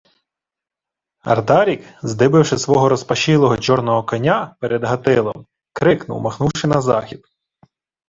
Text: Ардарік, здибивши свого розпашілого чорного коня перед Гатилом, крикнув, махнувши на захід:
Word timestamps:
Ардарік, 1.23 1.85
здибивши 2.01 2.57
свого 2.57 2.89
розпашілого 2.89 3.57
чорного 3.57 4.03
коня 4.03 4.55
перед 4.59 4.83
Гатилом, 4.83 5.45
крикнув, 5.73 6.21
махнувши 6.21 6.67
на 6.67 6.81
захід: 6.81 7.23